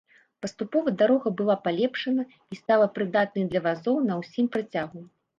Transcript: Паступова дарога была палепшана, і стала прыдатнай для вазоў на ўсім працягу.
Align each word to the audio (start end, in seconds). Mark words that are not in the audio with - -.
Паступова 0.43 0.91
дарога 1.01 1.31
была 1.41 1.55
палепшана, 1.67 2.25
і 2.55 2.57
стала 2.61 2.87
прыдатнай 2.95 3.45
для 3.51 3.61
вазоў 3.67 3.97
на 4.07 4.17
ўсім 4.23 4.49
працягу. 4.57 4.99